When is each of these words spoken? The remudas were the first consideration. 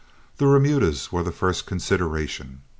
The 0.37 0.47
remudas 0.47 1.11
were 1.11 1.21
the 1.21 1.31
first 1.31 1.67
consideration. 1.67 2.63